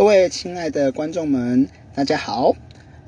[0.00, 2.56] 各位亲爱的观众们，大家好。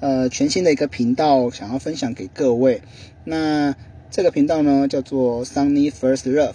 [0.01, 2.83] 呃，全新的一个频道想要分享给各位。
[3.25, 3.75] 那
[4.11, 6.53] 这个频道呢叫做 Sunny First Love。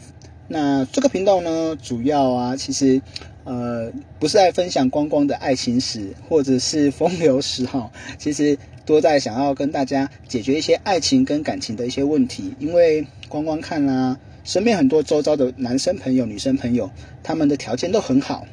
[0.48, 3.02] 那这个频道呢，主要啊，其实
[3.46, 12.54] 呃不是在分享光光的爱情史或者是风流史哈， 其实多在想要跟大家解决一些爱情跟感情的一些问题。
[12.60, 16.92] 因为光光看啦，身边很多周遭的男生朋友、女生朋友，
[17.24, 18.46] 他们的条件都很好。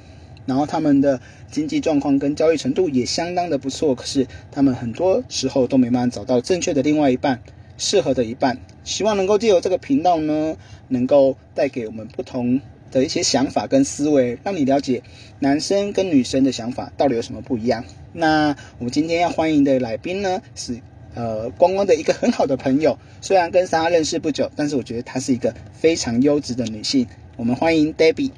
[0.47, 1.21] 然后他们的
[1.51, 7.41] 经济状况跟教育程度也相当的不错，可是他们很多时候都没办法找到正确的另外一半，
[7.79, 8.59] 适合的一半。
[8.85, 10.57] 希望能够借由这个频道呢，
[10.89, 12.61] 能够带给我们不同
[12.91, 15.03] 的一些想法跟思维，让你了解
[15.39, 17.85] 男生跟女生的想法到底有什么不一样。
[18.13, 20.79] 那我们今天要欢迎的来宾呢，是
[21.15, 27.07] 呃光光的一个很好的朋友，虽然跟莎认识不久，但是我觉得她是一个非常优质的女性。
[27.37, 28.31] 我们欢迎 Debbie。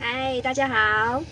[0.00, 1.22] 嗨，大家好。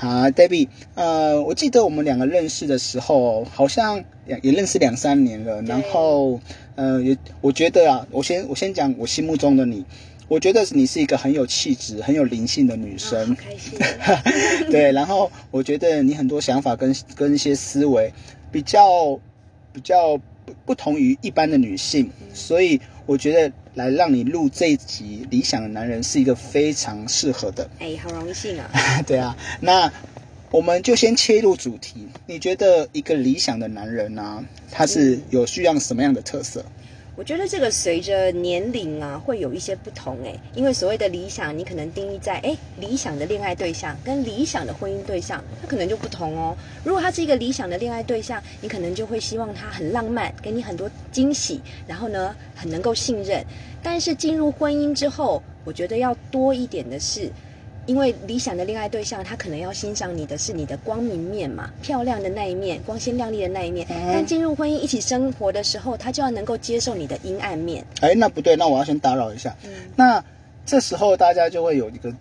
[0.00, 5.60] 好，Debbie，呃，我记得我们两个认识的时候，好像也也认识两三年了。
[5.62, 6.38] 然后，
[6.76, 9.84] 呃，也我觉得啊，我先我先讲我心目中的你，
[10.28, 13.34] 我觉得你是一个很有气质、很有灵性的女生。
[13.34, 13.76] 开心。
[14.70, 18.12] 对，然后我觉得你很多想法跟跟一些思维
[18.52, 19.18] 比较
[19.72, 23.52] 比较不不同于一般的女性，所以我觉得。
[23.74, 27.70] 来让你录这一集《理想的男人》是一个非常适合的。
[27.78, 28.68] 哎，好荣幸啊！
[29.06, 29.92] 对啊，那
[30.50, 32.08] 我们就先切入主题。
[32.26, 36.64] 你觉得一个理想的男人呢，他是有需要什么样的特色？
[37.18, 46.56] 我觉得这个随着年龄啊，会有一些不同哎，因为所谓的理想，你可能定义在哎理想的恋爱对象跟理想的婚姻对象，它可能就不同哦。
[46.84, 53.44] 如果他是一个理想的恋爱对象，你可能就会希望他很浪漫，给你很多惊喜，然后呢很能够信任。
[53.82, 57.32] 但是进入婚姻之后，我觉得要多一点的是。
[57.88, 63.86] 因为理想的恋爱对象，他可能要欣赏你的是你的光明面嘛，漂亮的那一面，光鲜亮丽的那一面。
[64.12, 67.82] 但进入婚姻一起生活的时候，他就要能够接受你的阴暗面。
[68.02, 69.56] 哎，那不对，那我要先打扰一下。
[69.64, 70.22] 嗯那
[70.66, 72.14] 这时候大家就会有一个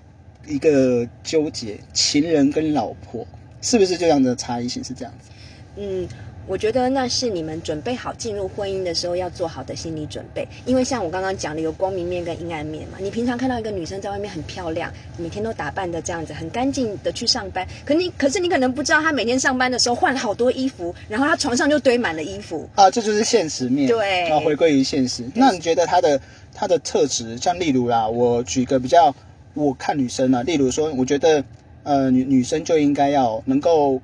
[0.48, 3.28] 一个纠结，情人跟老婆
[3.62, 5.30] 是不是这样的差异性是这样子？
[5.76, 6.08] 嗯。
[6.48, 12.98] 我觉得那是你们准备好进入婚姻的时候要做好的心理准备，因为像我刚刚讲的，有光明面跟阴暗面嘛。
[13.02, 23.88] 你平常看到一个女生在外面很漂亮，每天都打扮的这样子，很干净的去上班，可你可是你可能不知道，她每天上班的时候换了好多衣服，然后她床上就堆满了衣服啊，这就是现实面。
[23.90, 25.30] 对，啊回归于现实。
[25.36, 26.20] 那你觉得她的
[26.54, 29.14] 她的特质，像例如啦，我举个比较，
[29.54, 31.44] 我看女生啊，例如说，我觉得
[31.84, 34.02] 呃女女生就应该要能够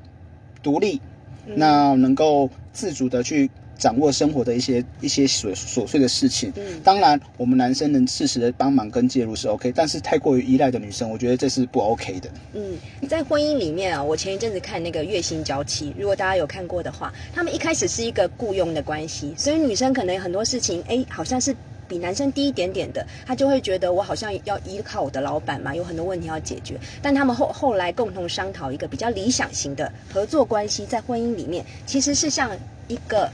[0.62, 1.00] 独立。
[1.46, 12.30] 那能够自主的去掌握生活的一些一些琐琐碎的事情，嗯，当然我们男生能适时的帮忙跟介入是 OK，但是太过于依赖的女生，我觉得这是不 OK 的。
[12.54, 12.78] 嗯，
[13.10, 21.56] 在婚姻里面啊，我前一阵子看那个月薪娇妻，如果大家有看过的话，他们一开始是一个雇佣的关系，所以女生可能很多事情，哎，好像是。
[21.94, 26.76] 比男生低一点点的，他就会觉得我好像要依靠我的老板嘛，有很多问题要解决。
[27.04, 32.50] 但他们后后来共同商讨一个比较理想型的合作关系，在婚姻里面其实是像
[32.88, 33.30] 一个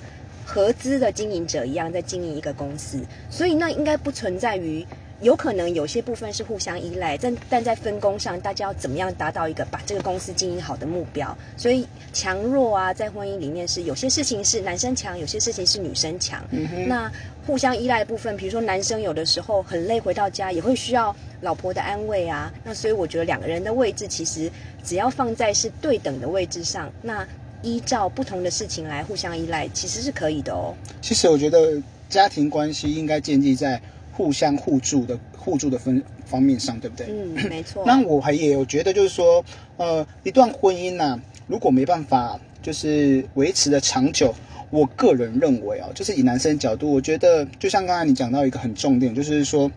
[0.45, 2.99] 合资的经营者一样在经营一个公司，
[3.29, 4.85] 所以那应该不存在于。
[5.21, 11.37] 有可能有些部分是互相依赖，但但在分工上，大家要怎么样达到一个把这个公司经营好的目标？
[11.57, 16.41] 所以强弱啊，在婚姻里面是有些事情是男生强，有些事情是女生强。
[16.87, 17.11] 那
[17.49, 22.53] 互相依赖的部分，比如说男生有的时候很累，回到家也会需要老婆的安慰啊。
[22.63, 24.51] 那所以我觉得两个人的位置其实
[24.83, 27.27] 只要放在是对等的位置上，那
[27.63, 30.75] 依照不同的事情来互相依赖，其实是可以的哦。
[31.01, 33.81] 其实我觉得家庭关系应该建立在。
[34.11, 37.07] 互相互助的互助的分方面上，对不对？
[37.09, 37.85] 嗯， 没错。
[37.85, 39.41] 那我还也有觉得，就是说，
[39.77, 41.17] 呃，一段婚姻呢，
[41.47, 44.35] 如果没办法就是维持的长久，
[44.71, 49.71] 我个人认为啊，就是以男生角度，我觉得就像刚才你讲到一个很重点，就是说，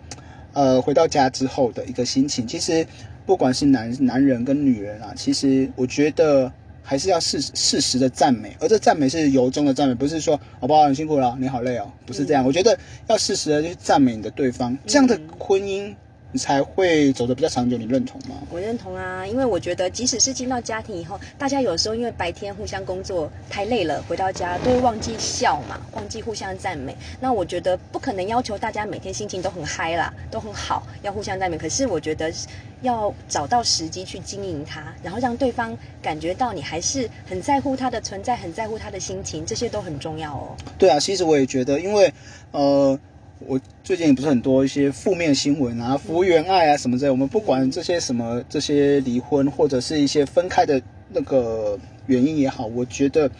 [0.52, 2.86] 呃，回到家之后的一个心情，其实
[3.26, 6.52] 不管是男男人跟女人啊，其实我觉得。
[6.84, 12.44] 还是要适适时的赞美，而这赞美是由衷的赞美，不是说好不好你辛苦了，你好累哦，不是这样。
[12.44, 15.94] 我觉得要适时的去赞美你的对方，这样的婚姻。
[16.32, 18.36] 你才会走得比较长久，你认同吗？
[18.50, 26.96] 我认同啊，因为我觉得，即使是进到家庭以后，大家有时候因为白天互相工作太累了，回到家都会忘记笑嘛，忘记互相赞美。
[27.20, 31.58] 那我觉得不可能要求大家每天心情都很嗨啦，都很好，要互相赞美。
[31.58, 32.32] 可是我觉得
[32.80, 40.56] 要找到时机去经营它，然后让对方感觉到你还是很在乎他的存在，很在乎他的心情，这些都很重要哦。
[40.78, 42.10] 对啊，其实我也觉得，因为
[42.52, 42.98] 呃。
[43.46, 47.10] 我最近也不是很多一些负面新闻啊，福原爱啊什么之类。
[47.10, 53.30] 我们不管这些什么这些离婚或者是一些分开的那个原因也好，我觉得，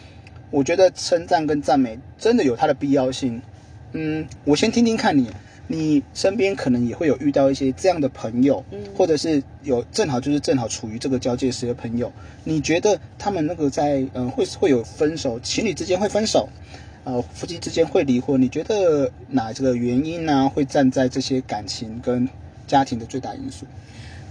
[0.51, 3.41] 我觉得称赞跟赞美真的有它的必要性。
[3.93, 5.29] 嗯，我先听听看你，
[5.67, 8.63] 你身边可能也会有遇到一些这样的朋友，
[8.95, 12.11] 或者是有正好就是正好处于这个交界时的朋友，
[12.43, 16.49] 你觉得他们那个在嗯会会有分手，情侣之间会分手，
[17.03, 20.49] 呃夫妻之间会离婚，你觉得哪这个原因呢？
[20.53, 22.27] 会站在这些感情跟
[22.65, 23.65] 家庭的最大因素？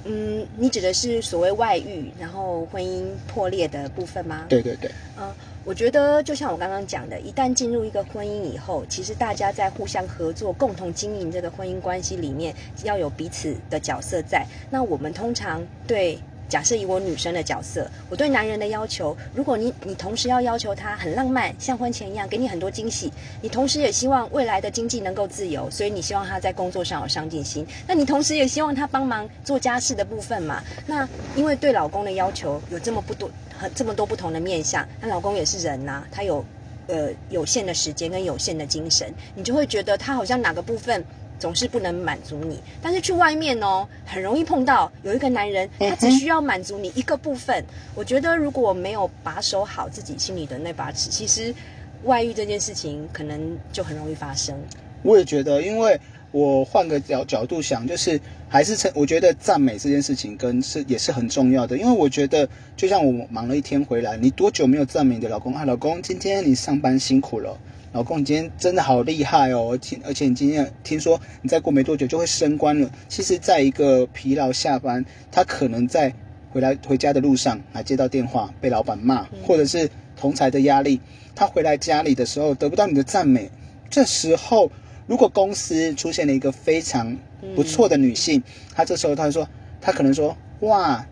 [0.04, 4.46] 嗯，你指的是所谓外遇，然后婚姻破裂的部分吗？
[4.48, 4.90] 对对对。
[5.16, 5.32] 嗯，
[5.64, 14.44] 我觉得就像我刚刚讲的，一旦进入一个婚姻以后，其实大家在互相合作、共同经营这个婚姻关系里面，要有彼此的角色在。
[14.70, 16.18] 那我们通常对。
[16.52, 23.10] 假设以我女生的角色，我对男人的要求，如果你你同时要要求他很浪漫，像婚前一样给你很多惊喜，
[23.40, 30.62] 你同时也希望未来的经济能够自由，所以你希望他在工作上有上进心，那你同时也希望他帮忙做家事的部分嘛？
[30.87, 36.44] 那因为对老公的要求有这么不多，很这么多不同的面相，那老公也是人呐，他有
[36.87, 41.02] 呃有限的时间跟有限的精神，你就会觉得他好像哪个部分。
[41.42, 47.64] 总是不能满足你，但是去外面哦，很容易碰到有一个男人，他只需要满足你一个部分。
[47.96, 51.52] 我觉得如果没有把守好自己心里的那把尺，其实
[52.04, 54.56] 外遇这件事情可能就很容易发生。
[55.02, 56.00] 我也觉得，因为
[56.30, 61.76] 我换个角角度想，就是还是称，我觉得赞美这件事情跟是也是很重要的。
[61.76, 65.64] 因为我觉得，就像我忙了一天回来，你多久没有赞美你的老公啊？
[65.64, 67.58] 老公，今天你上班辛苦了。
[67.92, 69.76] 老公，你今天真的好厉害哦！
[69.76, 72.90] 听，而且你今天听说你再过没多久就会升官了。
[73.06, 76.10] 其实，在一个疲劳下班，他可能在
[76.50, 81.02] 回来回家的路上，还接到电话被老板骂，或者是同才的压力，
[81.34, 83.50] 他回来家里的时候得不到你的赞美。
[83.90, 84.70] 这时候，
[85.06, 87.14] 如果公司出现了一个非常
[87.54, 88.42] 不错的女性，
[88.74, 89.46] 她这时候她说，
[89.82, 91.06] 她可能说：“哇，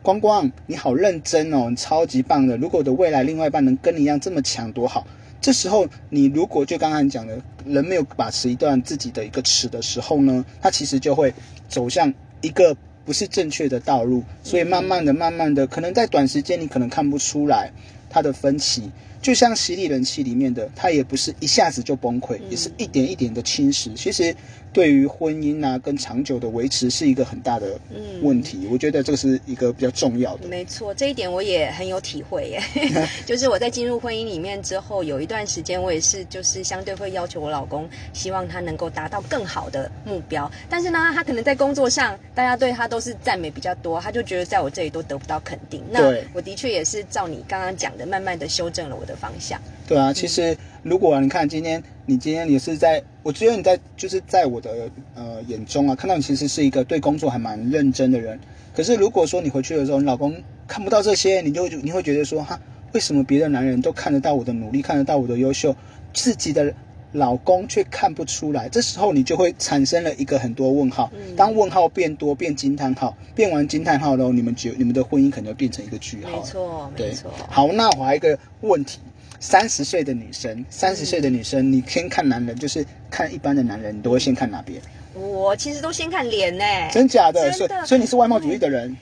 [0.00, 2.56] 光光你好认真哦，你超级棒的。
[2.56, 5.06] 如果我的未来另外一半能跟你一样这么强，多好。”
[5.46, 11.32] 这时候，你如果就刚才讲的，人没有把持一段自己的一个尺的时候呢，他其实就会
[11.68, 14.24] 走向一个不是正确的道路。
[14.42, 17.70] 所以慢慢的、慢慢的，可能在短时间你可能看不出来
[18.10, 18.90] 他的分歧。
[19.26, 23.92] 就像洗礼人气里面的，他也不是一下子就崩溃，也是一点一点的侵蚀。
[23.96, 24.32] 其实。
[24.72, 27.80] 对于婚姻啊，跟长久的维持是一个很大的
[28.20, 28.68] 问题。
[28.70, 30.46] 我觉得这个是一个比较重要的。
[30.48, 32.62] 没错，这一点我也很有体会耶。
[33.24, 40.50] 就是我在进入婚姻里面之后，有一段时间我也是，就是相对会要求我老公，希望他能够达到更好的目标。
[40.68, 45.82] 但是呢，他可能在工作上，大家对他都是赞美比较多，他就觉得在我这里都得不到肯定。
[45.90, 49.60] 那我的确也是照你刚刚讲的，慢慢的修正了我的方向。
[49.88, 51.82] 对啊，其实如果你看今天。
[52.08, 58.38] 你今天也是在，我觉得你在就是在我的呃眼中啊，看到你其实是一个对工作还蛮认真的人。
[58.72, 60.32] 可是如果说你回去的时候，你老公
[60.68, 62.60] 看不到这些，你就你会觉得说哈，
[62.92, 65.74] 为什么别的男人都看得到我的努力，看得到我的优秀，
[66.12, 66.72] 自己的
[67.16, 68.68] 老公却看不出来？
[68.68, 71.10] 这时候你就会产生了一个很多问号。
[71.36, 76.38] 当问号变多，变惊叹号，变完惊叹号后，你们觉你们的婚姻可能变成一个句号。
[76.38, 77.32] 没错，没错。
[77.48, 79.00] 好，那我还有一个问题。
[79.38, 84.80] 三十岁的女生，三十岁的女生，你先看男人，就是看一般的男人，你都会先看哪边？
[85.12, 86.64] 我其实都先看脸呢。
[86.90, 87.52] 真假的？
[87.52, 88.96] 所以所以你是外貌主义的人。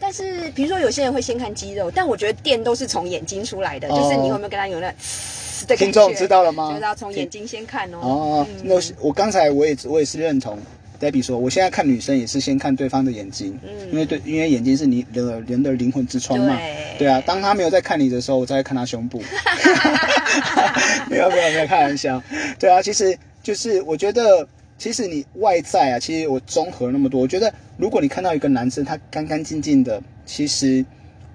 [0.00, 4.92] 但是比如说有些人会先看肌肉，但我觉得电都是从眼睛出来的，就是你有没有跟他有那？
[5.74, 6.74] 听众知道了吗？
[6.74, 7.98] 知道从眼睛先看哦。
[8.02, 10.58] 哦，那是我刚才我也我也是认同。
[10.98, 16.58] Debbie 说：“我现在看女生也是先看对方的眼睛，嗯，因为对，因为眼睛是你的人的灵魂之窗嘛，
[16.98, 17.22] 对啊。
[17.26, 19.20] 当他没有在看你的时候，我再看他胸部。
[21.10, 22.22] 没有没有没有开玩笑，
[22.58, 22.80] 对啊。
[22.80, 30.82] 其实就是我觉得，其实你外在啊，其实我综合那么多，我觉得如果你看到一个男生他干干净净的，其实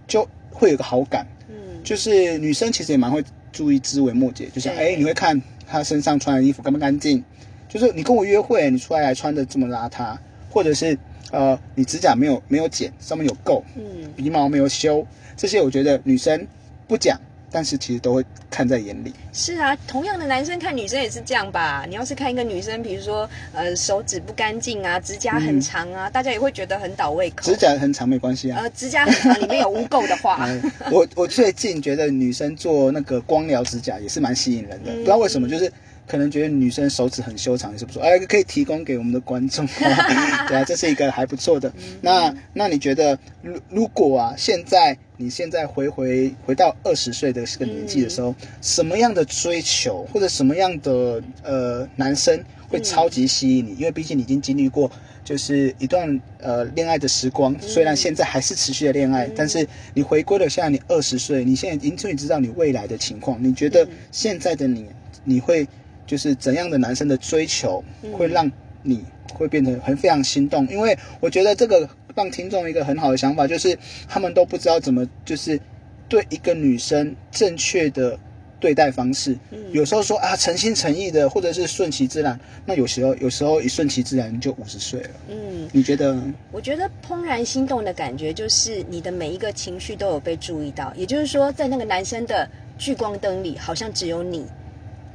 [0.08, 1.24] 就会有个好感。
[1.50, 7.24] 嗯，就是女生其实也蛮会注意枝微末节，就像哎，你会看他身上穿的衣服干不干净。”
[7.70, 10.18] 就是你跟我约会，你出来还穿的这么邋遢，
[10.50, 10.98] 或者是
[11.32, 16.46] 呃，你指甲没有没有剪，上面有垢，嗯，鼻毛没有修，这些我觉得女生
[16.86, 17.18] 不讲，
[17.52, 19.14] 但是其实都会看在眼里。
[19.34, 21.86] 是啊，同样的男生看女生也是这样吧？
[21.88, 27.44] 你要是看一个女生，比如说呃手指不干净啊，指甲很长啊，大家也会觉得很倒胃口。
[27.44, 28.62] 指甲很长没关系啊。
[28.62, 30.48] 呃，指甲很长里面有污垢的话，
[30.92, 35.72] 我我最近觉得女生做那个光疗指甲也是蛮吸引人的，不知道为什么就是。
[36.08, 41.72] 可能觉得女生手指很修长，也是不错，哎，可以提供给我们的观众， 对啊，这是一个还不错的。
[42.02, 54.92] 那那你觉得，如如果啊，现在你现在回回回到二十岁的这个年纪的时候，什么样的追求或者什么样的呃男生会超级吸引你，因为毕竟你已经经历过
[55.24, 64.88] 就是一段呃恋爱的时光，虽然现在还是持续的恋爱，但是你回归了现在你二十岁，你现在已经终于知道你未来的情况，你觉得现在的你，
[65.24, 65.68] 你会
[66.08, 68.52] 就是怎样的男生的追求会让
[68.82, 70.68] 你会变得很非常心动？
[70.68, 73.78] 因为我觉得这个让听众一个很好的想法，就是
[74.08, 75.60] 他们都不知道怎么就是
[76.08, 78.18] 对一个女生正确的。
[78.62, 82.40] 对待方式，嗯有时候说啊，诚心诚意的，或者是顺其自然。
[82.64, 85.10] 那有时候，有时候一顺其自然就五十岁了。
[85.30, 86.16] 嗯，你觉得？
[86.52, 90.94] 我觉得怦然心动的感觉，就是你的每一个情绪都有被注意到。
[90.96, 94.46] 也就是说，在那个男生的聚光灯里，好像只有你，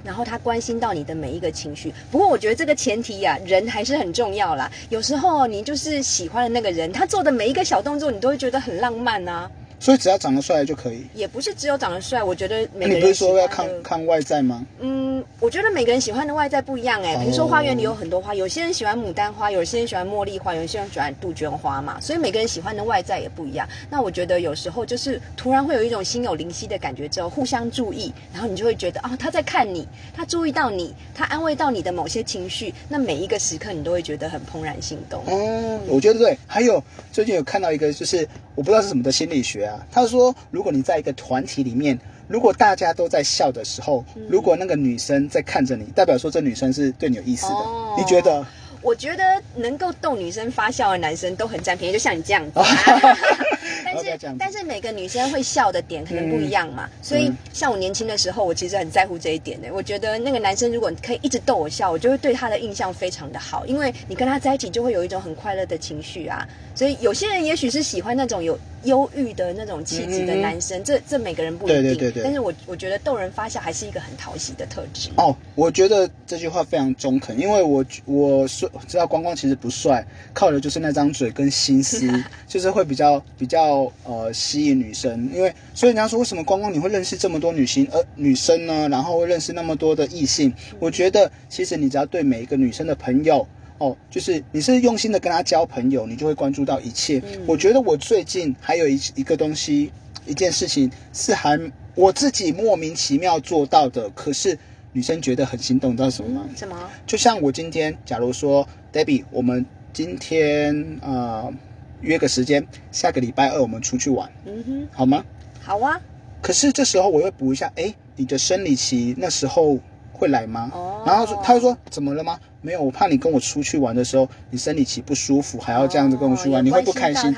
[0.06, 1.92] 然后他关心到你的每一个情绪。
[2.10, 4.70] 不过，我觉得这个前提呀，人还是很重要啦。
[4.88, 9.50] 有时候你就是喜欢的那个人，他做的每一个小动作，你都会觉得很浪漫啊。
[9.78, 12.22] 所以只要长得帅就可以，也不是只有长得帅。
[12.22, 14.64] 我觉得每个人你不是说要看看外在吗？
[14.80, 17.16] 嗯，我觉得每个人喜欢的外在不一样哎。
[17.18, 22.00] 比如说花园里有很多花，有些人喜欢牡丹花，有些人喜欢茉莉花，有些人喜欢杜鹃花嘛。
[22.00, 23.68] 所以每个人喜欢的外在也不一样。
[23.90, 35.22] 那我觉得有时候就是突然会有一种心有灵犀的感觉，之后互相注意，然后你就会觉得哦，他在看你，他注意到你，他安慰到你的某些情绪，那每一个时刻你都会觉得很怦然心动。
[35.26, 36.36] 哦，我觉得对。
[36.46, 38.26] 还有最近有看到一个就是。
[38.56, 39.84] 我不知道是什么的心理学啊。
[39.90, 47.54] 他说，如果你在一个团体里面，如果大家都在笑的时候，如果那个女生在看着你，代表说这女生是对你有意思的。
[47.98, 48.44] 你觉得？
[48.82, 52.52] 我觉得能够逗女生发笑的男生都很占便宜，就像你这样子。
[53.84, 56.88] 但是，但是每个女生会笑的点可能不一样嘛。
[57.02, 59.72] 所以，像我年轻的时候，我其实很在乎这一点的。
[59.72, 66.46] 我觉得那个男生如果可以一直逗我笑，我就会对他的印象非常的好，因为你跟他在一起就会有一种很快乐的情绪啊。
[66.72, 68.56] 所以，有些人也许是喜欢那种有。
[68.86, 71.82] 忧郁的那种气质的男生，这这每个人不一定。
[71.82, 72.22] 对对对对。
[72.22, 75.10] 但是我我觉得逗人发笑还是一个很讨喜的特质。
[75.16, 82.08] 哦，我觉得这句话非常中肯，因为我我说知道光光其实不帅，靠的就是那张嘴跟心思，
[82.48, 85.30] 就是会比较比较呃吸引女生。
[85.34, 88.88] 因为所以人家说为什么光光你会认识这么多女性呃女生呢？
[88.88, 90.52] 然后会认识那么多的异性？
[90.78, 93.46] 我觉得其实你只要对每一个女生的朋友。
[93.78, 97.22] 哦，就是你是用心的跟他交朋友，你就会关注到一切。
[97.46, 99.92] 我觉得我最近还有一一个东西，
[100.26, 101.58] 一件事情是还
[101.94, 104.58] 我自己莫名其妙做到的，可是
[104.92, 106.48] 女生觉得很心动，你知道什么吗？
[106.56, 106.90] 什么？
[107.06, 111.52] 就像我今天，假如说，Debbie，我们今天呃
[112.00, 115.24] 约个时间，下个礼拜二我们出去玩，嗯哼，好吗？
[115.60, 116.00] 好啊。
[116.42, 119.78] 可是这时候我会补一下，哎，你的生理期那时候
[120.16, 120.70] 会来吗？
[120.74, 121.04] 哦。
[121.06, 122.38] 然后他就说，怎么了吗？
[122.62, 127.32] 没有，我怕你跟我出去玩的时候，你生理期不舒服，还要这样子跟我去玩，你会不开心。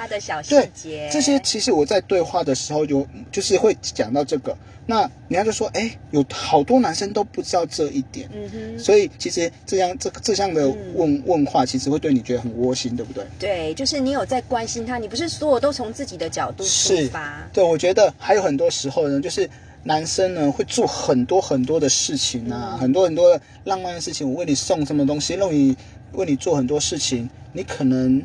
[0.48, 0.70] 对，
[1.10, 4.56] 这些其实我在对话的时候有，就是会讲到这个。
[4.86, 8.26] 那人家就说，哎，有好多男生都不知道这一点。
[8.32, 8.78] 嗯哼。
[8.78, 13.22] 所以其实这样这这样的问问话，其实会对你觉得很窝心，对不对？
[13.38, 17.46] 对，就是你有在关心他，你不是所有都从自己的角度出发。
[17.52, 19.46] 对，我觉得还有很多时候呢，就是。
[19.88, 24.30] 男生呢会做很多很多的事情啊，很多很多的浪漫的事情。
[24.30, 25.76] 我为你送什么东西，为你
[26.12, 28.22] 为你做很多事情，你可能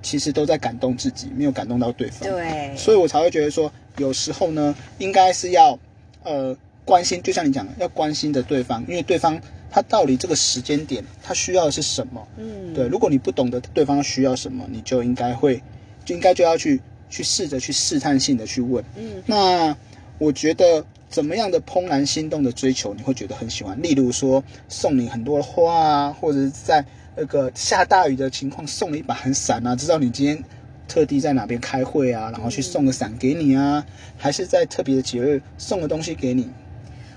[0.00, 2.26] 其实都在感动自己，没有感动到对方。
[2.26, 5.78] 对，所以我才会觉得说，有时候呢，应该是要
[6.22, 9.38] 呃关心，就像你讲的，要关心的对方，因为对方
[9.70, 12.26] 他到底这个时间点他需要的是什么？
[12.38, 12.88] 嗯，对。
[12.88, 15.62] 如果你不懂得对方需要什么，你就应该会
[16.06, 18.82] 就应该就要去去试着去试探性的去问。
[18.96, 19.76] 嗯，那。
[20.18, 23.80] 我觉得怎么样的怦然心动的追求你会觉得很喜欢？
[23.82, 26.84] 例如说送你很多花啊，或者是在
[27.16, 30.42] 那个下大雨的情况送你一把很伞啊，知道你今天
[30.88, 33.84] 特地在哪边开会啊，然后去送个伞给你啊，
[34.16, 36.50] 还是在特别的节日送个东西给你？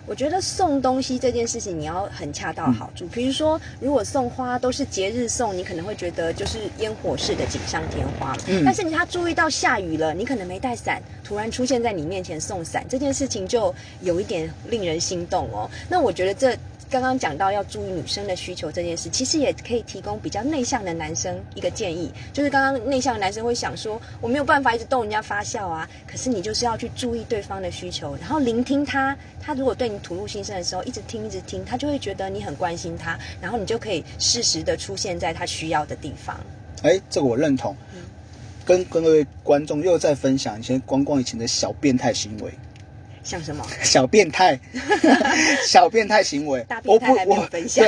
[0.09, 3.05] 我觉得送东西这件事情，你要很恰到好处。
[3.13, 8.35] 比如说，如果送花都是节日送，你可能会觉得就是烟火式的锦上添花。
[8.47, 8.63] 嗯。
[8.65, 15.69] 但是你他注意到下雨了，你可能没带伞，突然出现在你面前送伞，这件事情就有一点令人心动哦。
[15.87, 16.57] 那我觉得这。
[16.89, 36.39] 刚刚讲到要注意女生的需求这件事，其实也可以提供比较内向的男生一个建议，就是刚刚内向的男生会想说，我没有办法一直逗人家发笑啊，可是你就是要去注意对方的需求，然后聆听他，他如果对你吐露心声的时候，一直听一直听，他就会觉得你很关心他，然后你就可以适时的出现在他需要的地方。
[36.81, 37.75] 哎，这个我认同，
[38.65, 42.51] 跟各位观众又再分享一些光光以前的小变态行为。
[43.29, 44.59] 像什么小变态，
[45.67, 47.85] 小变态行为，大变态还没有分享。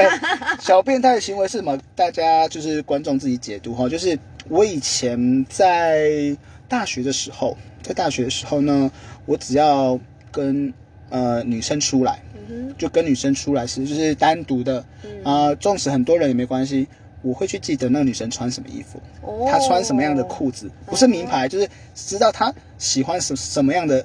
[0.60, 1.76] 小变态的行为是什么？
[1.96, 3.90] 大家就是观众自己解读哈。
[3.90, 4.18] 就是
[4.50, 6.38] 我以前在
[6.70, 8.92] 大学的时候，在大学的时候呢，
[9.26, 10.00] 我只要
[10.32, 10.72] 跟
[11.10, 14.86] 呃女生出来，嗯就跟女生出来是就是单独的
[15.24, 16.88] 啊，纵使很多人也没关系。
[17.24, 24.04] 我会去记得那个女生穿什么衣服，哼，她穿什么样的裤子，不是名牌，就是知道她喜欢什什么样的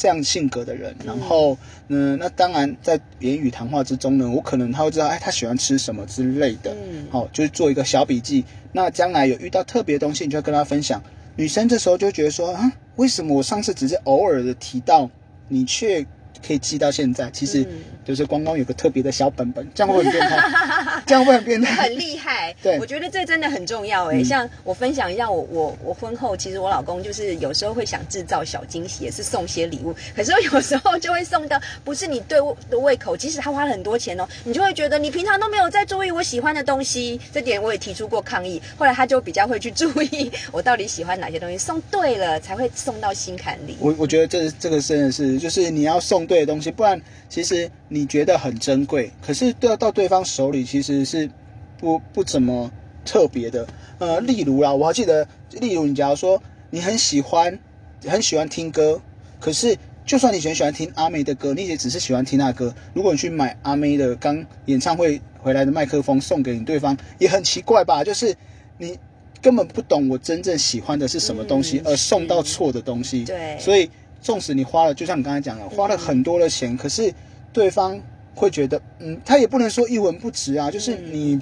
[0.00, 0.96] 这样性格的人。
[1.04, 1.56] 然后，
[1.88, 6.74] 嗯，那当然在言语谈话之中呢，我可能他会知道，哎，他喜欢吃什么之类的。
[6.74, 8.42] 嗯好、就是做一个小笔记。
[8.72, 11.00] 那将来有遇到特别的东西，你就要跟他分享。
[11.36, 15.10] 女生这时候就觉得说，啊，为什么我上次只是偶尔的提到，
[15.48, 16.02] 你却
[16.44, 17.30] 可以记到现在？
[17.30, 17.68] 其实嗯
[18.04, 21.02] 就是光光有个特别的小本本， 这样会很变态？
[21.06, 21.82] 这样会很变态？
[21.82, 24.16] 很厉害，对我觉得这真的很重要哎。
[24.18, 38.60] 嗯像我分享一下，我我我婚后，其实我老公就是有时候会想制造小惊喜，也是送些礼物， 可是有时候就会送到不是你对我的胃口，即使他花了很多钱哦，你就会觉得你平常都没有在注意我喜欢的东西，这点我也提出过抗议。
[38.76, 43.76] 后来他就比较会去注意我到底喜欢哪些东西，送对了才会送到心坎里。
[43.80, 51.30] 我我觉得这这个真的是，就是你要送对的东西，不然其实你觉得很珍贵，可是到到对方手里其实是
[51.78, 52.68] 不不怎么
[53.04, 53.64] 特别的。
[53.98, 55.26] 呃，例如啦，我还记得，
[55.60, 57.56] 例如你假如说你很喜欢
[58.04, 59.00] 很喜欢听歌，
[59.38, 62.74] 可是就算你很喜欢听阿妹的歌，你也只是喜欢听那歌。
[62.92, 68.02] 如果你去买阿妹的刚演唱会回来的麦克风送给你对方，也很奇怪吧？
[68.02, 68.34] 就是
[68.76, 68.98] 你
[69.40, 73.24] 根本不懂我真正喜欢的是什么东西，嗯而送到错的东西。
[73.24, 73.88] 对所以
[74.20, 77.14] 纵使你花了，就像你刚才讲的，花了很多的钱，可是
[77.54, 77.98] 对方
[78.34, 81.40] 会觉得，嗯，他也不能说一文不值啊，就是你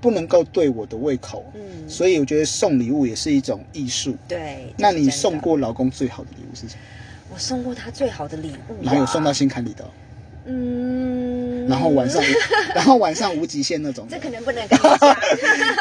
[0.00, 1.42] 不能够对我的胃口。
[1.54, 4.14] 嗯，所以我觉得送礼物也是一种艺术。
[4.28, 4.74] 对。
[4.76, 5.38] 那你送？
[5.38, 6.80] 过老公最好的礼物是什么？
[7.32, 9.90] 我送过他最好的礼物啊，然后有送到心坎里的哦，
[10.46, 11.25] 嗯，
[11.68, 12.22] 然后晚上，
[12.74, 14.22] 然后晚上无极限那种的这。
[14.22, 15.16] 可能不能跟你讲。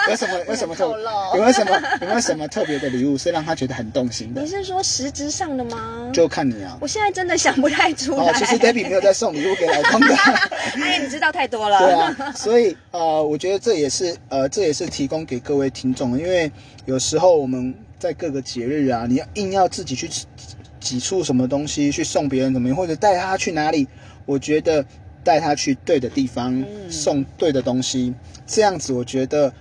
[0.10, 0.86] 有什么有什么特
[1.34, 4.48] 有没有什么有没有什么特别的礼物是让他觉得很动心的你？
[4.48, 6.10] 是说实质上的吗？
[6.14, 6.78] 就看你啊。
[6.80, 8.24] 我现在真的想不太出来。
[8.32, 10.16] 哦，其实 Debbie 没有在送礼物给老公的。
[10.82, 11.80] 哎，你知道太多了。
[11.80, 16.52] 对啊，所以呃，我觉得这也是呃，这也是提供给各位听众，因为
[16.86, 20.26] 有时候我们在各个节日啊，你要硬要自己去挤
[20.80, 23.88] 挤出什么东西去送别人怎么样，或者带他去哪里，
[24.26, 24.86] 我觉得
[25.26, 26.90] 带他去对的地方，嗯。
[26.90, 28.14] 送对的东西，
[28.48, 29.52] 这样子我觉得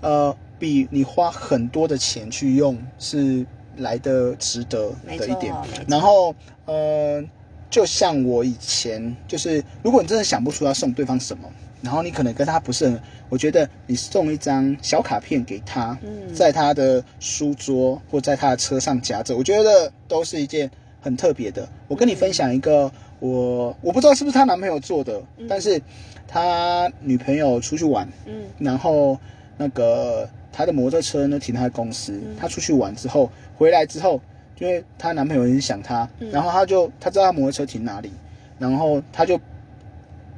[0.00, 3.46] 呃，比你花很多的钱去用是
[3.76, 5.54] 来的值得的一点。
[5.86, 7.22] 然后呃，
[7.70, 11.48] 就像我以前就是，如果你真的想不出要送对方什么，
[11.82, 16.34] 然后你可能跟他不是很，我觉得你送一张小卡片给他，嗯。
[16.34, 20.70] 在他的书桌或在他的车上夹着，我觉得都是一件
[21.02, 21.68] 很特别的。
[21.88, 25.82] 我跟你分享一个，我我不知道是不是她男朋友做的，但是
[26.26, 28.44] 她女朋友出去玩，嗯。
[28.58, 29.18] 然后
[29.58, 34.20] 那个她的摩托车呢停在公司，她出去玩之后回来之后，
[34.58, 38.10] 因为她男朋友很想她，然后她就她知道她摩托车停哪里，
[38.58, 39.38] 然后她就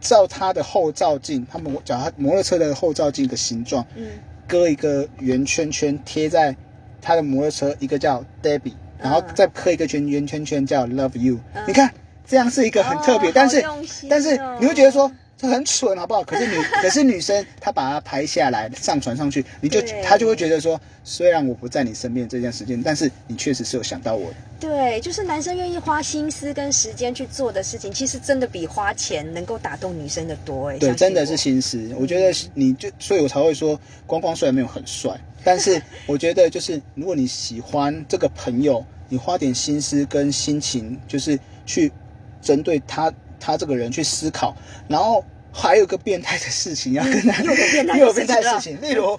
[0.00, 4.06] 照她的后照镜，他摩讲她摩托车的后照镜的形状，嗯。
[4.46, 6.54] 割一个圆圈圈贴在
[7.00, 11.90] 她的摩托车，一个叫 Debbie，然后再刻一个圈圆圈圈叫 Love You，、嗯你看
[12.26, 13.64] 这样是一个很特别，哦但是
[14.08, 14.30] 但是
[14.60, 15.10] 你会觉得说。
[15.36, 16.22] 这很蠢，好不好？
[16.22, 24.36] 可是女， 可是女生她把它拍下来上传上去，你就对她就会觉得说，虽然我不在你身边这件事情，但是你确实是有想到我的。
[24.60, 30.78] 对，就是男生愿意花心思跟时间去做的事情，其实真的比花钱能够打动女生的多哎。
[30.78, 31.90] 对，真的是心思。
[31.98, 35.10] 我觉得你就，所以我才会说，光光虽然没有很帅，
[35.44, 41.92] 但是我觉得就是，如果你喜欢这个朋友，你花点心思跟心情，就是去
[42.40, 44.56] 针对他他这个人去思考，
[44.88, 45.24] 然后。
[45.56, 47.40] 还有个变态的事情要跟他，
[47.96, 48.76] 又有变态的事情。
[48.82, 49.16] 例如，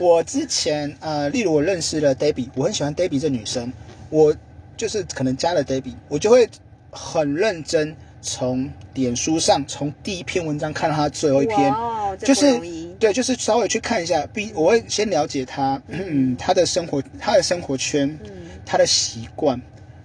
[0.00, 3.72] 我之前呃，例如我认识了 Debbie，我很喜欢 Debbie 这女生，
[4.10, 4.34] 我
[4.76, 6.50] 就是可能加了 Debbie，我就会
[6.90, 12.58] 很认真从脸书上从第一篇文章看到他最后一篇，哦就是
[12.98, 18.30] 对，就是稍微去看一下，必我会先了解他，嗯，他的生活，他的生活圈，嗯
[18.64, 19.60] 她的习惯，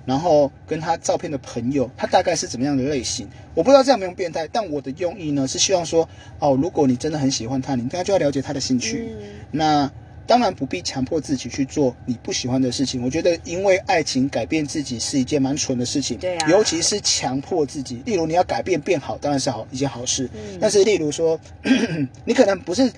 [0.06, 3.28] 然后跟他照片的朋友，他大概是怎么样的类型。
[3.56, 6.08] 我不知道这样有没有变态，但我的用意呢是希望说，
[6.40, 9.10] 哦，如果你真的很喜欢他，你应该就要了解他的兴趣。
[9.20, 9.92] 嗯那
[10.32, 13.04] 当然不必强迫自己去做你不喜欢的事情。
[13.04, 18.02] 我觉得因为爱情改变自己是一件蛮蠢的事情，对啊尤其是强迫自己。
[18.06, 20.30] 例如你要改变变好，当然是好一件好事。
[20.34, 21.38] 嗯但是例如说，
[22.24, 22.90] 你可能不是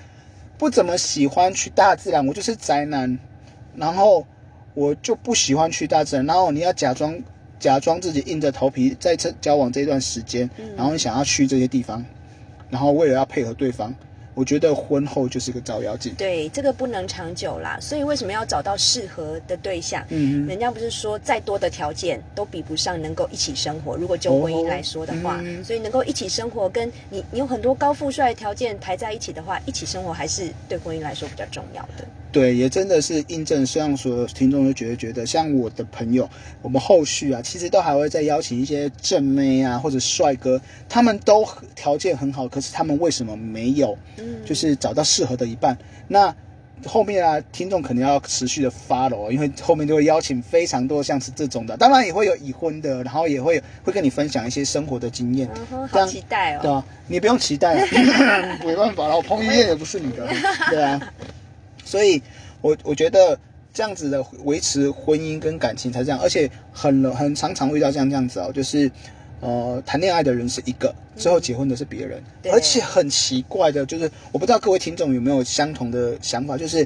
[0.56, 3.18] 不怎么喜欢去大自然，我就是宅男，
[3.74, 4.24] 然后
[4.74, 7.20] 我就不喜欢去大自然，然后你要假装
[7.58, 12.04] 假装自己硬着头皮在这交往这段时间，然后你想要去这些地方，
[12.70, 13.92] 然后为了要配合对方，
[14.34, 16.12] 我觉得婚后就是个照妖镜。
[16.16, 17.78] 对，这个不能长久啦。
[17.80, 20.04] 所以为什么要找到适合的对象？
[20.10, 23.96] 嗯人家不是说再多的条件都比不上能够一起生活。
[23.96, 32.04] 如果就婚姻来说的话，嗯所以能够一起生活，跟你你有很多高富帅的条件排在一起的话，一起生活还是对婚姻来说比较重要的。
[32.34, 36.28] 对，也真的是印证，让所有听众都觉得觉得，像我的朋友，
[36.62, 45.78] 我们后续啊，其实都还会再邀请一些正妹啊或者帅哥，他们都条件很好，可是他们为什么没有，嗯就是找到适合的一半？
[46.08, 46.34] 那
[46.84, 55.48] 后面啊，听众可能要持续的 follow，因为后面就会邀请非常多像是这种的，当然也会有已婚的，然后也会会跟你分享一些生活的经验。
[55.88, 56.58] 好期待哦。
[56.60, 60.28] 对啊，你不用期待、啊， 没办法了，我彭于晏也不是你的，
[60.68, 61.00] 对啊，
[61.94, 62.20] 所以
[62.60, 63.38] 我我觉得
[63.72, 68.90] 这样子的维持婚姻跟感情才这样，而且很很常常遇到这样这样子哦，就是
[69.38, 72.50] 呃谈恋爱的人是一个，之后结婚的是别人，对。
[72.50, 76.84] 而且很奇怪的就是，我不知道各位听众有没有相同的想法，就是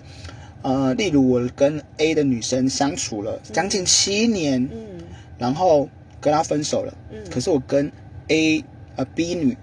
[0.60, 5.04] 呃，例如我跟 A 的女生相处了将近七年，嗯。
[5.38, 5.88] 然后
[6.20, 7.18] 跟她分手了，嗯。
[7.30, 7.90] 可是我跟
[8.26, 8.62] A
[8.96, 9.58] 呃 B 女，好、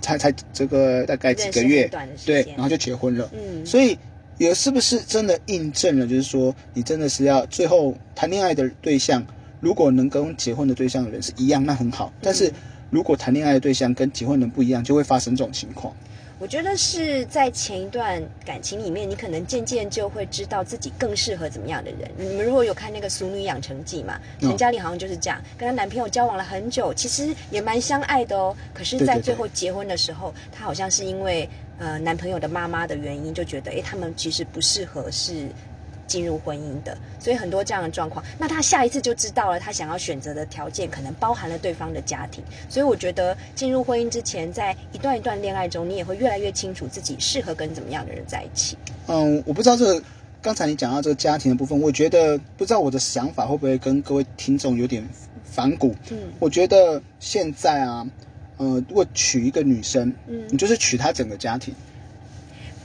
[0.00, 1.90] 才才这个大概几个月
[2.24, 3.30] 对，然后就结婚了。
[3.32, 3.98] 嗯，所以
[4.38, 9.24] 也是不是真的印证了，就是说你真的是要最后谈恋爱的对象，
[9.60, 12.12] 如果能跟结婚的对象的人是一样，那很好。
[12.22, 12.52] 但是
[12.90, 15.94] 如果谈恋爱的对象跟结婚人不一样，就会发生这种情况。
[16.40, 22.08] 我觉得是在前一段感情里面，你可能渐渐就会知道自己更适合怎么样的人。
[22.16, 28.56] 你们如果有看那个《俗女养成记》嘛，嗯陈嘉玲好像就是这样，跟她男朋友交往了很久，其实也蛮相爱的哦。
[28.72, 31.48] 可是，在最后结婚的时候，她好像是因为
[31.78, 35.48] 呃男朋友的妈妈的原因，就觉得哎他们其实不适合是。
[36.08, 48.76] 进入婚姻的，所以很多这样的状况，那他下一次就知道了，他想要选择的条件可能包含了对方的家庭，所以我觉得进入婚姻之前，在一段一段恋爱中，你也会越来越清楚自己适合跟怎么样的人在一起。
[49.06, 50.02] 嗯，我不知道这个
[50.40, 55.06] 刚才你讲到这个家庭的部分，我觉得不知道我的想法会不会跟各位听众有点
[55.44, 55.94] 反骨。
[56.10, 58.06] 嗯我觉得现在啊，
[58.56, 61.74] 呃，如果娶一个女生，嗯你就是娶她整个家庭。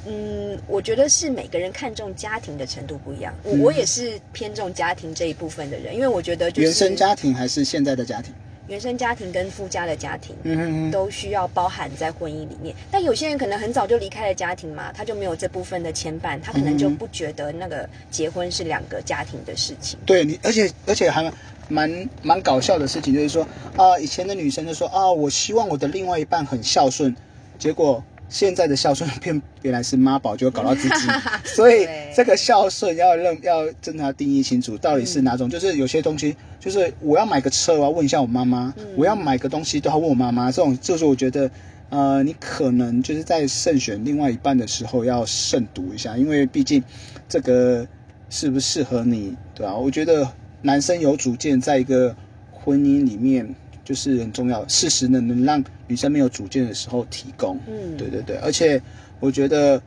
[0.06, 3.34] 嗯，我觉得是每个人看重家庭的程度不一样。
[3.44, 8.34] 我、嗯我也是偏重家庭这一部分的人，因为我觉得就是原生家庭还是现在的家庭？
[8.68, 10.34] 原生家庭跟附加的家庭。
[10.44, 19.98] 嗯都需要包含在婚姻里面，但有些人可能很早就离开了家庭嘛，他就没有这部分的牵绊，他可能就嗯不觉得那个结婚是两个家庭的事情。
[20.06, 21.32] 对你，而且而且还
[21.68, 27.16] 蛮蛮搞笑的事情，就是说啊、以前的女生就说啊，我希望我的另外一半很孝顺，
[27.58, 28.04] 结果。
[28.34, 31.08] 现在的孝顺变 原来是妈宝，就搞到自己，
[31.46, 35.48] 所以这个孝顺要认要真的要定义清楚，到底是哪种？
[35.48, 40.52] 就是有些东西，就是我要买个车，我要问一下我妈妈；我要买个东西都要问我妈妈。
[40.52, 41.50] 这种就是我觉得，
[41.90, 46.84] 呃，你可能就是在慎选另外一半的时候要慎读一下，因为毕竟
[47.30, 47.88] 这个
[48.32, 50.28] 适不适合你，对吧、我觉得
[50.64, 52.16] 男生有主见，在一个
[52.52, 57.60] 婚姻里面就是很重要，适时的能让女生没有主见的时候提供。
[57.68, 58.82] 嗯，对对对，而且
[59.20, 59.82] 我觉得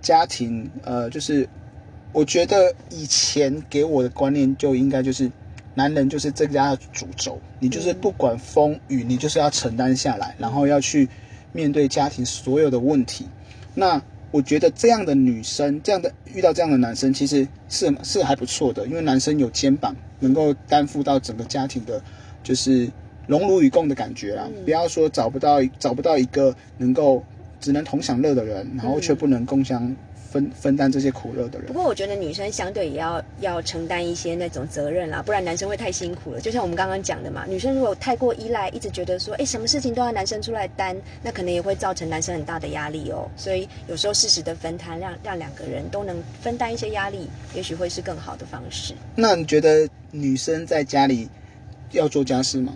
[0.00, 1.48] 家庭，呃，就是
[2.12, 5.30] 我觉得以前给我的观念就应该就是，
[5.74, 11.08] 男人就是这家的主轴，你就是不管风雨，你就是要承担下来，然后要去
[11.52, 13.26] 面对家庭所有的问题。
[13.74, 22.02] 那我觉得这样的女生，这样的遇到这样的男生，其实是是还不错的，因为男生有肩膀，能够担负到整个家庭的，
[22.42, 22.90] 就是
[23.26, 24.44] 荣辱与共的感觉啦。
[24.48, 27.22] 嗯不要说找不到找不到一个能够
[27.60, 29.94] 只能同享乐的人，然后却不能共享
[30.30, 31.72] 分分担这些苦乐的人不。
[31.72, 36.40] 过我觉得女生相对也要要承担一些那种责任啦，不然男生会太辛苦了。
[36.40, 43.28] 就像我们刚刚讲的嘛，女生如果太过依赖，一直觉得说，哎，什么事情都要男生出来担，那可能也会造成男生很大的压力哦。
[43.36, 48.94] 所以有时候适时的分摊，让让两个人都能分担一些压力，也许会是更好的方式。
[49.14, 51.28] 那你觉得女生在家里
[51.92, 52.74] 要做家事吗？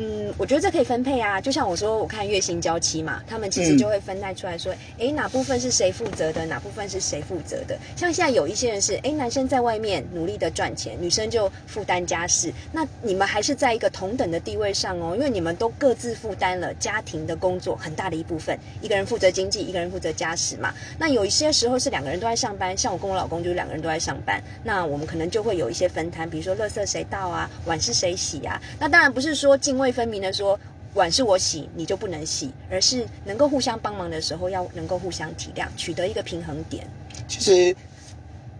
[0.00, 7.76] 嗯，我觉得这可以分配啊，就像我说，我看月薪交期嘛，他们其实嗯就会分带出来说，诶，哪部分是谁负责的，哪部分是谁负责的。
[7.96, 20.72] 像现在有一些人是，哎，男生在外面努力的赚钱，女生就负担家事，那你们还是在一个同等的地位上哦，因为你们都各自负担了家庭的工作很大的一部分，一个人负责经济，一个人负责家事嘛。
[20.96, 28.62] 那有一些时候是两个人都在上班，像我跟我老公就是两个人都在上班，那我们可能就会有一些分摊，比如说垃圾谁倒啊，碗是谁洗啊。
[28.78, 30.58] 那当然不是说泾渭分明的说
[30.92, 36.86] 碗是我洗，你就不能洗，而是能够互相帮忙的时候，要能够互相体谅，取得一个平衡点。
[37.26, 37.74] 其实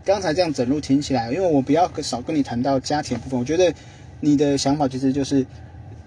[0.07, 3.71] 刚才这样整路听起来，因为我比较少跟你谈到家庭部分，我觉得
[4.21, 5.45] 你的想法其实就是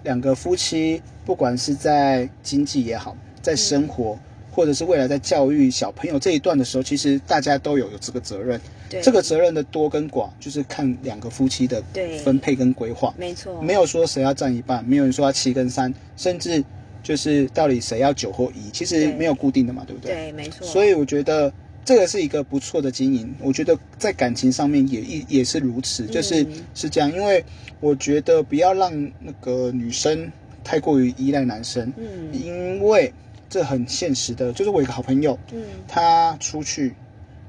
[0.02, 4.18] 两个夫妻，不管是在经济也好，在生活，
[4.50, 8.60] 或者是未来在教育小朋友这一段的时候，其实大家都有有这个责任。
[8.92, 11.82] 对，这个责任的多跟寡，就是看两个夫妻的
[12.22, 13.14] 分配跟规划。
[13.16, 16.62] 没错，没有说谁要占一半，没有人说要七跟三，甚至
[17.02, 20.12] 就是到底谁要九或一，其实对没有固定的嘛，对不对？
[20.12, 20.66] 对，没错。
[20.66, 21.52] 所以我觉得
[21.84, 23.34] 这个是一个不错的经营。
[23.40, 27.10] 我觉得在感情上面也也也是如此，就是嗯是这样。
[27.10, 27.44] 因为
[27.80, 30.30] 我觉得不要让那个女生
[30.62, 33.12] 太过于依赖男生，嗯因为
[33.48, 34.52] 这很现实的。
[34.52, 36.94] 就是我有一个好朋友，嗯他出去，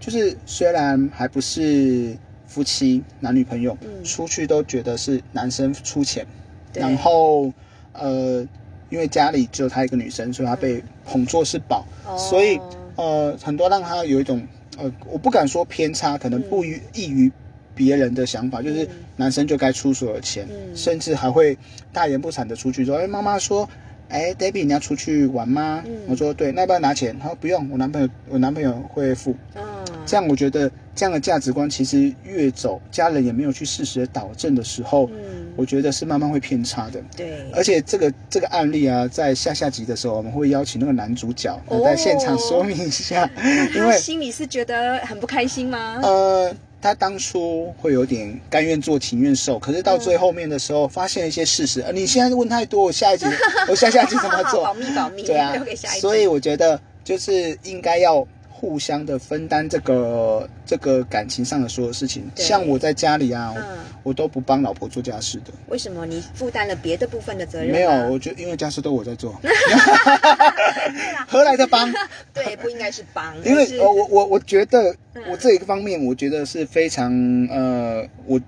[0.03, 2.13] 就是虽然还不是
[2.45, 4.03] 夫妻男女朋友，嗯。
[4.03, 6.27] 出去都觉得是男生出钱，
[6.73, 7.53] 然后
[7.93, 8.45] 呃，
[8.89, 12.17] 因为家里只有她一个女生，所以她被捧作是宝，哦。
[12.17, 12.59] 所以
[12.97, 14.45] 呃，很多让她有一种
[14.77, 17.31] 呃，我不敢说偏差，可能不于异于
[17.73, 18.85] 别人的想法，就是
[19.15, 20.75] 男生就该出所有钱，嗯。
[20.75, 21.57] 甚至还会
[21.93, 23.69] 大言不惭的出去说，哎，妈妈说。
[24.13, 25.83] 哎，Debbie，你要出去玩吗？
[25.87, 27.17] 嗯我说对，那要不要拿钱？
[27.19, 29.35] 他说不用，我男朋友我男朋友会付。
[29.55, 29.63] 嗯，
[30.05, 37.01] 这样我觉得这样的价值观其实越走，家人也没有去适时的导正的时候，嗯我觉得是慢慢会偏差的。
[37.17, 43.27] 对，而且这个这个案例啊，在下下集的时候，我们会邀请那个男主角哦在现场说明一下，
[43.75, 45.99] 因为心里是觉得很不开心吗？
[46.03, 51.79] 呃，他当初会有点甘愿做情愿受，可是到最后面的时候，发现一些事实。
[51.79, 53.25] 呃，你现在问太多，我下一集
[53.69, 54.73] 我下下集怎么做保？
[54.73, 55.53] 密保密，对啊。
[56.01, 58.27] 所以我觉得就是应该要
[58.63, 62.23] 互相的分担这个这个感情上的所有事情。
[62.33, 63.63] 像我在家里啊，嗯
[64.03, 65.51] 我都不帮老婆做家事的。
[65.67, 67.71] 为什么你负担了别的部分的责任？
[67.71, 69.37] 没有，我觉得因为家事都我在做，
[71.27, 71.91] 何来的帮？
[72.33, 77.11] 对，不应该是帮，因为而是呃，我我我觉得嗯我这一个方面，我觉得是非常
[77.51, 78.39] 呃，我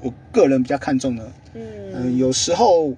[0.00, 1.30] 我个人比较看重的。
[1.54, 1.62] 嗯、
[1.94, 2.92] 嗯有时候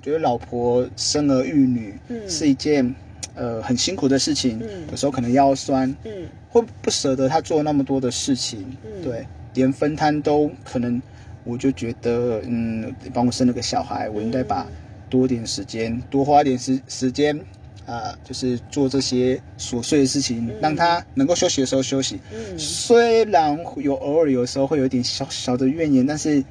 [0.00, 2.94] 觉得老婆生儿育女嗯是一件
[3.38, 4.86] 呃很辛苦的事情，嗯。
[4.90, 6.26] 有时候可能腰酸，嗯。
[6.50, 9.02] 会不舍得他做那么多的事情，嗯。
[9.02, 11.00] 对，连分摊都可能，
[11.44, 14.66] 我就觉得，嗯，帮我生了个小孩，我应该把
[15.08, 17.38] 多点时间，多花点时时间，
[17.86, 22.20] 啊、就是做这些琐碎的事情，让他能够休息的时候休息。
[22.32, 22.58] 嗯。
[22.58, 26.44] 虽然有偶尔有时候会有一点小小的怨言，但是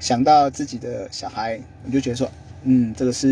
[0.00, 2.30] 想到自己的小孩，我就觉得说，
[2.70, 3.26] 嗯，这个是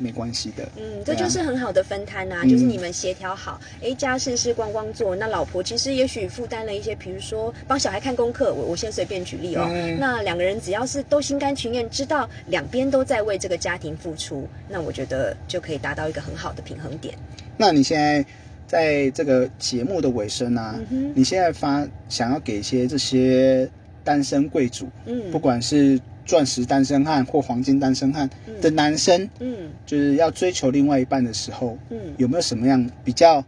[0.00, 0.68] 没关系的。
[0.76, 17.12] 嗯，这就是很好的分摊啊，嗯就是你们协调好，哎，家事是光光做，那老婆其实也许负担了一些，比如说帮小孩看功课，我我先随便举例哦，嗯那两个人只要是都心甘情愿，知道两边都在为这个家庭付出，那我觉得就可以达到一个很好的平衡点。
[17.56, 18.24] 那你现在
[18.66, 21.12] 在这个节目的尾声啊，嗯哼。
[21.14, 23.68] 你现在发想要给一些这些
[24.04, 25.30] 单身贵族，嗯。
[25.32, 28.28] 不管是钻石单身汉或黄金单身汉
[28.60, 33.42] 的男生，嗯就是要追求另外一半的时候，嗯有没有什么样比较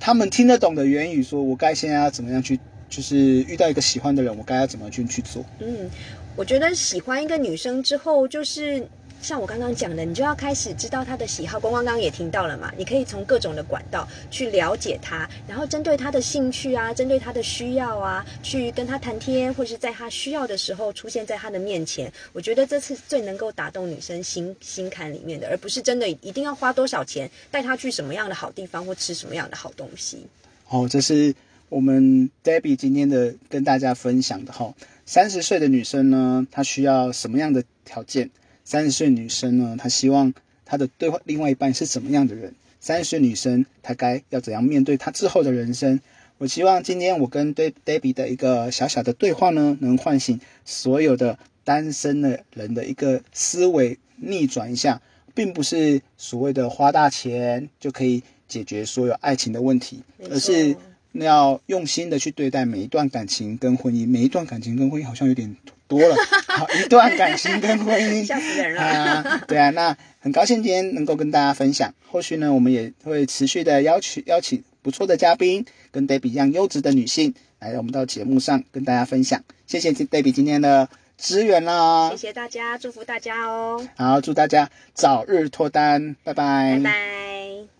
[0.00, 1.22] 他们听得懂的言语？
[1.22, 2.58] 说我该现在要怎么样去，
[2.90, 5.44] 就是遇到一个喜欢的人，我该要怎么去去做？
[5.60, 5.90] 嗯，
[6.36, 8.86] 我觉得喜欢一个女生之后，就是
[9.20, 11.58] 像我刚刚讲的，你就要开始知道她的喜好。
[11.58, 22.10] 光光刚刚也听到了嘛，你可以从各种的管道去了解她，然后针对她的兴趣啊，针对她的需要啊，去跟她谈天，或是在她需要的时候出现在她的面前。
[22.32, 30.26] 我觉得这是最能够打动女生心心坎里面的，而不是真的一定要花多少钱带她去什么样的好地方或吃什么样的好东西。
[30.68, 31.34] 哦，这是
[31.68, 34.72] 我们 Debbie 今天的跟大家分享的哈。
[35.04, 38.30] 三十岁的女生呢，她需要什么样的条件？
[38.68, 40.34] 三十岁女生呢，她希望
[40.66, 42.54] 她的对话另外一半是怎么样的人？
[42.80, 45.98] 三十岁女生她该要怎样面对她之后的人生？
[46.36, 55.00] 我希望今天我跟对 Debbie 的一个小小的对话呢，能唤醒所有的单身的人的一个思维逆转一下，
[55.34, 60.76] 并不是所谓的花大钱就可以解决所有爱情的问题，而是
[61.14, 64.06] 要用心的去对待每一段感情跟婚姻。
[64.06, 65.56] 每一段感情跟婚姻好像有点
[65.88, 66.14] 多了，
[66.46, 69.44] 好，一段感情跟婚姻， 吓死人了啊！
[69.48, 71.92] 对啊，那很高兴今天能够跟大家分享。
[72.06, 79.42] 后续呢，我们也会持续的邀请邀请不错的嘉宾，跟 Debbie 一样优质的女性来我们到节目上跟大家分享。
[79.66, 87.77] 谢谢 Debbie 今天的支援啦谢，谢大家，祝福大家哦，好，祝大家早日脱单，拜拜拜拜。